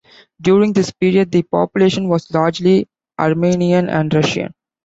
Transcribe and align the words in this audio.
During 0.41 0.73
this 0.73 0.89
period, 0.91 1.31
the 1.31 1.43
population 1.43 2.09
was 2.09 2.33
largely 2.33 2.87
Armenian 3.19 3.87
and 3.87 4.11
Russian. 4.11 4.51